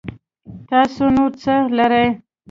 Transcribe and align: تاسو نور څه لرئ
تاسو 0.69 1.03
نور 1.15 1.31
څه 1.41 1.53
لرئ 1.77 2.07